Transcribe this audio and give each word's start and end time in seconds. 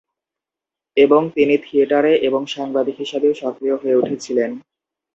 এবং 0.97 1.21
তিনি 1.35 1.55
থিয়েটারে 1.57 2.13
এবং 2.27 2.41
সাংবাদিক 2.45 2.95
হিসাবেও 2.97 3.33
সক্রিয় 3.33 3.75
হয়ে 3.77 3.99
উঠেছিলেন। 4.01 4.51